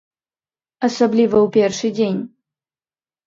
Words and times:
Асабліва 0.87 1.37
ў 1.45 1.53
першы 1.57 1.87
дзень. 1.99 2.17